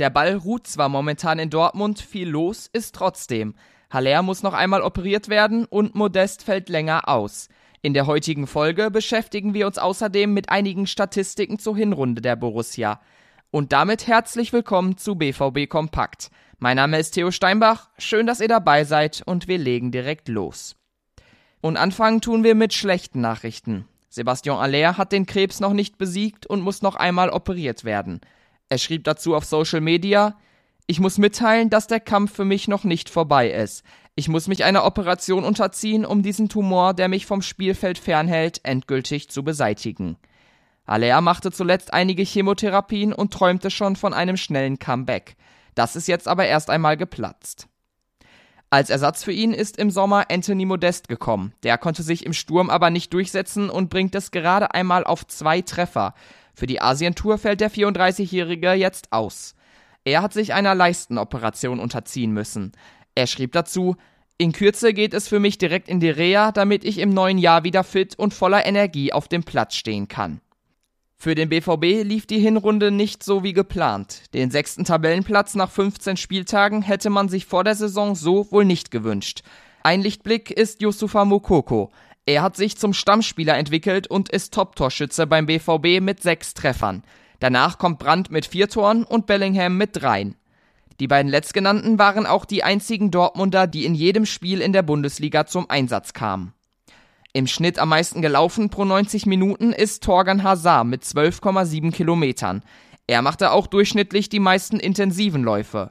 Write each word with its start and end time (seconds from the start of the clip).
Der 0.00 0.10
Ball 0.10 0.34
ruht 0.34 0.66
zwar 0.66 0.88
momentan 0.88 1.38
in 1.38 1.50
Dortmund, 1.50 2.00
viel 2.00 2.28
los 2.28 2.68
ist 2.72 2.96
trotzdem. 2.96 3.54
Haller 3.90 4.22
muss 4.22 4.42
noch 4.42 4.52
einmal 4.52 4.82
operiert 4.82 5.28
werden 5.28 5.66
und 5.66 5.94
Modest 5.94 6.42
fällt 6.42 6.68
länger 6.68 7.08
aus. 7.08 7.48
In 7.80 7.94
der 7.94 8.06
heutigen 8.06 8.48
Folge 8.48 8.90
beschäftigen 8.90 9.54
wir 9.54 9.68
uns 9.68 9.78
außerdem 9.78 10.32
mit 10.32 10.48
einigen 10.48 10.88
Statistiken 10.88 11.60
zur 11.60 11.76
Hinrunde 11.76 12.22
der 12.22 12.34
Borussia. 12.34 13.00
Und 13.52 13.72
damit 13.72 14.08
herzlich 14.08 14.52
willkommen 14.52 14.96
zu 14.96 15.14
BVB 15.14 15.68
Kompakt. 15.68 16.30
Mein 16.58 16.76
Name 16.76 16.98
ist 16.98 17.12
Theo 17.12 17.30
Steinbach, 17.30 17.90
schön, 17.96 18.26
dass 18.26 18.40
ihr 18.40 18.48
dabei 18.48 18.82
seid 18.82 19.22
und 19.24 19.46
wir 19.46 19.58
legen 19.58 19.92
direkt 19.92 20.28
los. 20.28 20.74
Und 21.60 21.76
anfangen 21.76 22.20
tun 22.20 22.42
wir 22.42 22.56
mit 22.56 22.74
schlechten 22.74 23.20
Nachrichten. 23.20 23.86
Sebastian 24.08 24.58
Aller 24.58 24.98
hat 24.98 25.12
den 25.12 25.26
Krebs 25.26 25.60
noch 25.60 25.72
nicht 25.72 25.98
besiegt 25.98 26.46
und 26.46 26.62
muss 26.62 26.82
noch 26.82 26.96
einmal 26.96 27.30
operiert 27.30 27.84
werden. 27.84 28.20
Er 28.68 28.78
schrieb 28.78 29.04
dazu 29.04 29.34
auf 29.34 29.44
Social 29.44 29.80
Media, 29.80 30.36
ich 30.86 31.00
muss 31.00 31.18
mitteilen, 31.18 31.70
dass 31.70 31.86
der 31.86 32.00
Kampf 32.00 32.34
für 32.34 32.44
mich 32.44 32.68
noch 32.68 32.84
nicht 32.84 33.08
vorbei 33.08 33.50
ist. 33.50 33.84
Ich 34.16 34.28
muss 34.28 34.48
mich 34.48 34.64
einer 34.64 34.84
Operation 34.84 35.44
unterziehen, 35.44 36.04
um 36.04 36.22
diesen 36.22 36.48
Tumor, 36.48 36.94
der 36.94 37.08
mich 37.08 37.26
vom 37.26 37.42
Spielfeld 37.42 37.98
fernhält, 37.98 38.60
endgültig 38.64 39.30
zu 39.30 39.42
beseitigen. 39.42 40.18
Alea 40.86 41.20
machte 41.20 41.50
zuletzt 41.50 41.92
einige 41.94 42.22
Chemotherapien 42.22 43.12
und 43.12 43.32
träumte 43.32 43.70
schon 43.70 43.96
von 43.96 44.12
einem 44.12 44.36
schnellen 44.36 44.78
Comeback. 44.78 45.36
Das 45.74 45.96
ist 45.96 46.06
jetzt 46.06 46.28
aber 46.28 46.46
erst 46.46 46.68
einmal 46.68 46.96
geplatzt. 46.96 47.66
Als 48.70 48.90
Ersatz 48.90 49.24
für 49.24 49.32
ihn 49.32 49.52
ist 49.54 49.78
im 49.78 49.90
Sommer 49.90 50.26
Anthony 50.30 50.66
Modest 50.66 51.08
gekommen. 51.08 51.54
Der 51.62 51.78
konnte 51.78 52.02
sich 52.02 52.26
im 52.26 52.32
Sturm 52.32 52.70
aber 52.70 52.90
nicht 52.90 53.12
durchsetzen 53.12 53.70
und 53.70 53.88
bringt 53.88 54.14
es 54.14 54.30
gerade 54.30 54.74
einmal 54.74 55.04
auf 55.04 55.26
zwei 55.26 55.62
Treffer. 55.62 56.14
Für 56.54 56.66
die 56.66 56.80
Asientour 56.80 57.38
fällt 57.38 57.60
der 57.60 57.70
34-Jährige 57.70 58.72
jetzt 58.72 59.12
aus. 59.12 59.54
Er 60.04 60.22
hat 60.22 60.32
sich 60.32 60.54
einer 60.54 60.74
Leistenoperation 60.74 61.80
unterziehen 61.80 62.32
müssen. 62.32 62.72
Er 63.14 63.26
schrieb 63.26 63.52
dazu, 63.52 63.96
in 64.36 64.52
Kürze 64.52 64.92
geht 64.92 65.14
es 65.14 65.28
für 65.28 65.38
mich 65.38 65.58
direkt 65.58 65.88
in 65.88 66.00
die 66.00 66.10
Reha, 66.10 66.50
damit 66.52 66.84
ich 66.84 66.98
im 66.98 67.10
neuen 67.10 67.38
Jahr 67.38 67.64
wieder 67.64 67.84
fit 67.84 68.18
und 68.18 68.34
voller 68.34 68.66
Energie 68.66 69.12
auf 69.12 69.28
dem 69.28 69.44
Platz 69.44 69.76
stehen 69.76 70.08
kann. 70.08 70.40
Für 71.16 71.34
den 71.34 71.48
BVB 71.48 72.04
lief 72.04 72.26
die 72.26 72.40
Hinrunde 72.40 72.90
nicht 72.90 73.22
so 73.22 73.44
wie 73.44 73.52
geplant. 73.52 74.34
Den 74.34 74.50
sechsten 74.50 74.84
Tabellenplatz 74.84 75.54
nach 75.54 75.70
15 75.70 76.16
Spieltagen 76.16 76.82
hätte 76.82 77.08
man 77.10 77.28
sich 77.28 77.46
vor 77.46 77.64
der 77.64 77.76
Saison 77.76 78.14
so 78.14 78.50
wohl 78.50 78.64
nicht 78.64 78.90
gewünscht. 78.90 79.42
Ein 79.82 80.02
Lichtblick 80.02 80.50
ist 80.50 80.82
Yusufa 80.82 81.24
Mukoko. 81.24 81.92
Er 82.26 82.42
hat 82.42 82.56
sich 82.56 82.78
zum 82.78 82.94
Stammspieler 82.94 83.56
entwickelt 83.56 84.06
und 84.06 84.30
ist 84.30 84.54
Top-Torschütze 84.54 85.26
beim 85.26 85.46
BVB 85.46 86.00
mit 86.00 86.22
sechs 86.22 86.54
Treffern. 86.54 87.02
Danach 87.38 87.76
kommt 87.76 87.98
Brandt 87.98 88.30
mit 88.30 88.46
vier 88.46 88.68
Toren 88.68 89.04
und 89.04 89.26
Bellingham 89.26 89.76
mit 89.76 89.90
dreien. 90.00 90.36
Die 91.00 91.08
beiden 91.08 91.30
letztgenannten 91.30 91.98
waren 91.98 92.24
auch 92.24 92.44
die 92.44 92.64
einzigen 92.64 93.10
Dortmunder, 93.10 93.66
die 93.66 93.84
in 93.84 93.94
jedem 93.94 94.24
Spiel 94.24 94.60
in 94.60 94.72
der 94.72 94.82
Bundesliga 94.82 95.44
zum 95.44 95.68
Einsatz 95.68 96.14
kamen. 96.14 96.54
Im 97.34 97.46
Schnitt 97.46 97.78
am 97.78 97.88
meisten 97.88 98.22
gelaufen 98.22 98.70
pro 98.70 98.84
90 98.84 99.26
Minuten 99.26 99.72
ist 99.72 100.04
Torgan 100.04 100.44
Hazard 100.44 100.86
mit 100.86 101.02
12,7 101.02 101.90
Kilometern. 101.92 102.62
Er 103.06 103.22
machte 103.22 103.50
auch 103.50 103.66
durchschnittlich 103.66 104.28
die 104.28 104.40
meisten 104.40 104.78
intensiven 104.78 105.42
Läufe. 105.42 105.90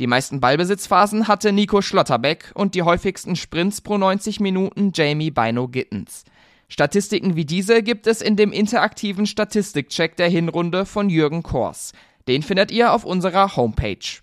Die 0.00 0.08
meisten 0.08 0.40
Ballbesitzphasen 0.40 1.28
hatte 1.28 1.52
Nico 1.52 1.80
Schlotterbeck 1.80 2.50
und 2.54 2.74
die 2.74 2.82
häufigsten 2.82 3.36
Sprints 3.36 3.80
pro 3.80 3.96
90 3.96 4.40
Minuten 4.40 4.90
Jamie 4.92 5.30
Bino 5.30 5.68
Gittens. 5.68 6.24
Statistiken 6.68 7.36
wie 7.36 7.44
diese 7.44 7.82
gibt 7.84 8.08
es 8.08 8.20
in 8.20 8.34
dem 8.34 8.50
interaktiven 8.50 9.26
Statistikcheck 9.26 10.16
der 10.16 10.28
Hinrunde 10.28 10.84
von 10.84 11.08
Jürgen 11.10 11.44
Kors. 11.44 11.92
Den 12.26 12.42
findet 12.42 12.72
ihr 12.72 12.92
auf 12.92 13.04
unserer 13.04 13.54
Homepage. 13.54 14.20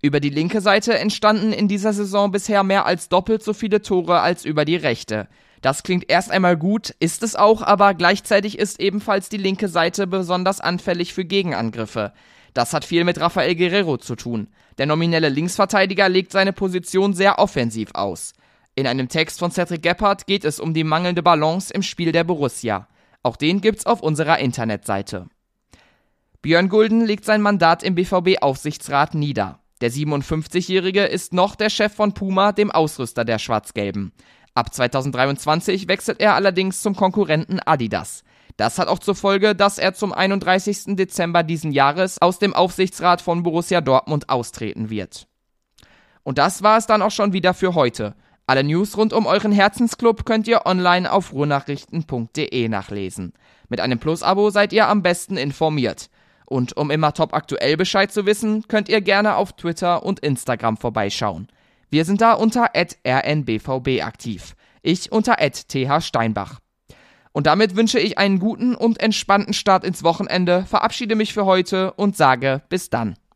Über 0.00 0.20
die 0.20 0.30
linke 0.30 0.62
Seite 0.62 0.98
entstanden 0.98 1.52
in 1.52 1.68
dieser 1.68 1.92
Saison 1.92 2.32
bisher 2.32 2.62
mehr 2.62 2.86
als 2.86 3.10
doppelt 3.10 3.42
so 3.42 3.52
viele 3.52 3.82
Tore 3.82 4.20
als 4.20 4.46
über 4.46 4.64
die 4.64 4.76
rechte. 4.76 5.28
Das 5.60 5.82
klingt 5.82 6.10
erst 6.10 6.30
einmal 6.30 6.56
gut, 6.56 6.94
ist 6.98 7.22
es 7.22 7.36
auch, 7.36 7.60
aber 7.62 7.92
gleichzeitig 7.92 8.58
ist 8.58 8.80
ebenfalls 8.80 9.28
die 9.28 9.36
linke 9.36 9.68
Seite 9.68 10.06
besonders 10.06 10.60
anfällig 10.60 11.12
für 11.12 11.24
Gegenangriffe. 11.24 12.12
Das 12.54 12.72
hat 12.72 12.84
viel 12.84 13.04
mit 13.04 13.20
Rafael 13.20 13.54
Guerrero 13.56 13.96
zu 13.96 14.14
tun. 14.14 14.48
Der 14.78 14.86
nominelle 14.86 15.28
Linksverteidiger 15.28 16.08
legt 16.08 16.32
seine 16.32 16.52
Position 16.52 17.14
sehr 17.14 17.38
offensiv 17.38 17.90
aus. 17.94 18.32
In 18.74 18.86
einem 18.86 19.08
Text 19.08 19.38
von 19.38 19.50
Cedric 19.50 19.82
Gebhardt 19.82 20.26
geht 20.26 20.44
es 20.44 20.60
um 20.60 20.74
die 20.74 20.84
mangelnde 20.84 21.22
Balance 21.22 21.72
im 21.72 21.82
Spiel 21.82 22.12
der 22.12 22.24
Borussia. 22.24 22.88
Auch 23.22 23.36
den 23.36 23.60
gibt's 23.60 23.86
auf 23.86 24.00
unserer 24.00 24.38
Internetseite. 24.38 25.26
Björn 26.40 26.68
Gulden 26.68 27.04
legt 27.04 27.24
sein 27.24 27.40
Mandat 27.40 27.82
im 27.82 27.94
BVB-Aufsichtsrat 27.94 29.14
nieder. 29.14 29.60
Der 29.80 29.90
57-Jährige 29.90 31.04
ist 31.04 31.32
noch 31.32 31.54
der 31.54 31.70
Chef 31.70 31.94
von 31.94 32.14
Puma, 32.14 32.52
dem 32.52 32.70
Ausrüster 32.70 33.24
der 33.24 33.38
Schwarz-Gelben. 33.38 34.12
Ab 34.54 34.72
2023 34.74 35.88
wechselt 35.88 36.20
er 36.20 36.34
allerdings 36.34 36.82
zum 36.82 36.96
Konkurrenten 36.96 37.60
Adidas. 37.60 38.24
Das 38.56 38.78
hat 38.78 38.88
auch 38.88 38.98
zur 38.98 39.14
Folge, 39.14 39.54
dass 39.54 39.78
er 39.78 39.94
zum 39.94 40.12
31. 40.12 40.96
Dezember 40.96 41.42
diesen 41.42 41.72
Jahres 41.72 42.20
aus 42.20 42.38
dem 42.38 42.54
Aufsichtsrat 42.54 43.20
von 43.20 43.42
Borussia 43.42 43.80
Dortmund 43.80 44.28
austreten 44.28 44.90
wird. 44.90 45.26
Und 46.22 46.38
das 46.38 46.62
war 46.62 46.78
es 46.78 46.86
dann 46.86 47.02
auch 47.02 47.10
schon 47.10 47.32
wieder 47.32 47.54
für 47.54 47.74
heute. 47.74 48.14
Alle 48.46 48.64
News 48.64 48.96
rund 48.96 49.12
um 49.12 49.26
euren 49.26 49.52
Herzensclub 49.52 50.24
könnt 50.24 50.48
ihr 50.48 50.66
online 50.66 51.10
auf 51.10 51.32
ruhrnachrichten.de 51.32 52.68
nachlesen. 52.68 53.32
Mit 53.68 53.80
einem 53.80 53.98
Plus-Abo 53.98 54.50
seid 54.50 54.72
ihr 54.72 54.88
am 54.88 55.02
besten 55.02 55.36
informiert. 55.36 56.10
Und 56.44 56.76
um 56.76 56.90
immer 56.90 57.14
top 57.14 57.32
aktuell 57.32 57.76
Bescheid 57.76 58.12
zu 58.12 58.26
wissen, 58.26 58.68
könnt 58.68 58.88
ihr 58.88 59.00
gerne 59.00 59.36
auf 59.36 59.54
Twitter 59.54 60.02
und 60.02 60.20
Instagram 60.20 60.76
vorbeischauen. 60.76 61.48
Wir 61.88 62.04
sind 62.04 62.20
da 62.20 62.34
unter 62.34 62.70
rnbvb 62.74 64.02
aktiv. 64.02 64.54
Ich 64.82 65.12
unter 65.12 65.36
thsteinbach. 65.36 66.58
Und 67.32 67.46
damit 67.46 67.76
wünsche 67.76 67.98
ich 67.98 68.18
einen 68.18 68.38
guten 68.38 68.74
und 68.74 69.00
entspannten 69.00 69.54
Start 69.54 69.84
ins 69.84 70.02
Wochenende, 70.02 70.64
verabschiede 70.66 71.14
mich 71.14 71.32
für 71.32 71.46
heute 71.46 71.92
und 71.94 72.16
sage 72.16 72.62
bis 72.68 72.90
dann. 72.90 73.16